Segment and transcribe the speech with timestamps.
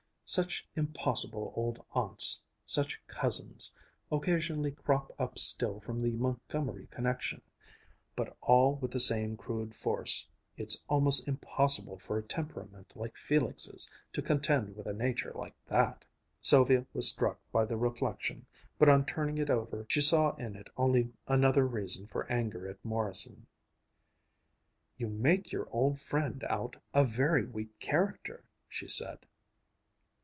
[0.33, 3.73] Such impossible old aunts such cousins
[4.09, 7.41] occasionally crop up still from the Montgomery connection.
[8.15, 10.25] But all with the same crude force.
[10.55, 16.05] It's almost impossible for a temperament like Felix's to contend with a nature like that."
[16.39, 18.45] Sylvia was struck by the reflection,
[18.79, 22.85] but on turning it over she saw in it only another reason for anger at
[22.85, 23.47] Morrison.
[24.95, 29.19] "You make your old friend out as a very weak character," she said.